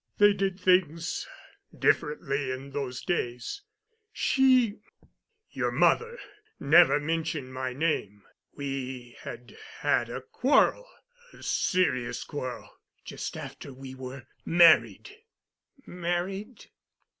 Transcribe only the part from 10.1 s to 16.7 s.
quarrel—a serious quarrel—just after we were married——" "Married?"